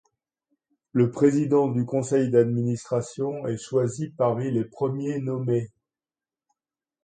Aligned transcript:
Le 0.93 1.11
président 1.11 1.67
du 1.67 1.85
Conseil 1.85 2.31
d’administration 2.31 3.45
est 3.45 3.57
choisi 3.59 4.09
parmi 4.09 4.49
les 4.49 4.65
premiers 4.65 5.19
nommés. 5.19 5.69